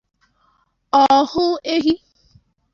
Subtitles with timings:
[1.01, 1.93] ọ hụ ehi